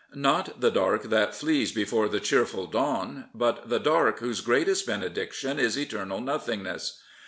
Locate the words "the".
0.61-0.71, 2.09-2.19, 3.69-3.77